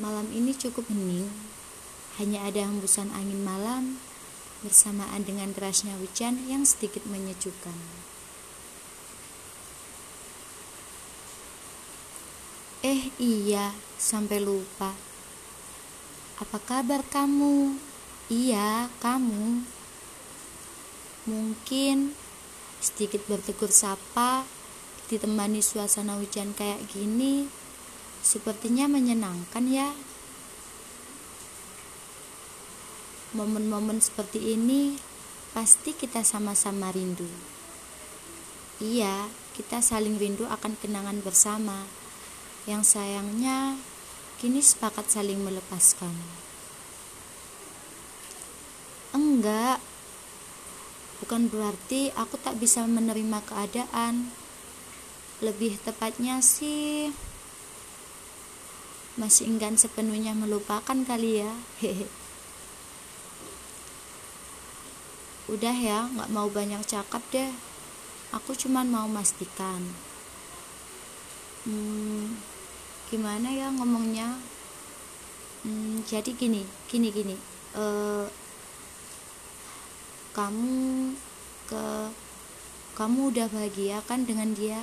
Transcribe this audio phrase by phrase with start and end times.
[0.00, 1.28] Malam ini cukup hening,
[2.16, 4.00] hanya ada hembusan angin malam
[4.64, 7.76] bersamaan dengan derasnya hujan yang sedikit menyejukkan.
[12.82, 14.96] Eh iya, sampai lupa.
[16.40, 17.76] Apa kabar kamu?
[18.32, 19.62] Iya, kamu.
[21.28, 22.16] Mungkin
[22.82, 24.42] sedikit bertegur sapa
[25.06, 27.46] ditemani suasana hujan kayak gini
[28.22, 29.90] sepertinya menyenangkan ya.
[33.34, 34.96] Momen-momen seperti ini
[35.52, 37.28] pasti kita sama-sama rindu.
[38.78, 41.84] Iya kita saling rindu akan kenangan bersama.
[42.64, 43.76] Yang sayangnya
[44.38, 46.14] kini sepakat saling melepaskan.
[49.12, 49.82] Enggak.
[51.20, 54.32] Bukan berarti aku tak bisa menerima keadaan.
[55.42, 57.10] Lebih tepatnya sih
[59.20, 61.52] masih enggan sepenuhnya melupakan kali ya.
[61.80, 62.06] Hehe.
[65.50, 67.52] Udah ya nggak mau banyak cakap deh.
[68.32, 69.84] Aku cuman mau mastikan
[71.66, 72.34] hmm,
[73.10, 74.38] gimana ya ngomongnya?
[75.62, 77.36] Hmm, jadi gini gini gini.
[77.72, 78.26] Uh,
[80.34, 81.12] kamu
[81.70, 81.84] ke
[82.98, 84.82] kamu udah bahagia kan dengan dia?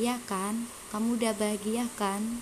[0.00, 0.66] Ya kan?
[0.90, 2.40] Kamu udah bahagia kan?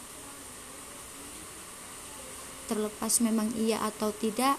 [2.71, 4.55] Terlepas memang iya atau tidak,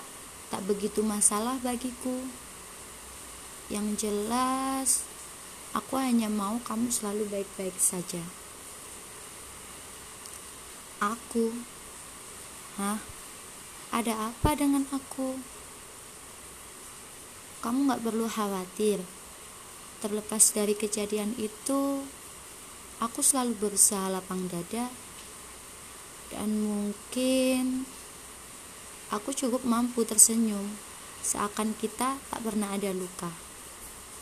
[0.51, 2.27] tak begitu masalah bagiku.
[3.71, 5.07] Yang jelas,
[5.71, 8.19] aku hanya mau kamu selalu baik-baik saja.
[10.99, 11.55] Aku,
[12.75, 12.99] hah?
[13.95, 15.39] Ada apa dengan aku?
[17.63, 18.99] Kamu gak perlu khawatir.
[20.03, 22.03] Terlepas dari kejadian itu,
[22.99, 24.91] aku selalu berusaha lapang dada
[26.31, 27.83] dan mungkin
[29.11, 30.63] aku cukup mampu tersenyum
[31.19, 33.50] seakan kita tak pernah ada luka.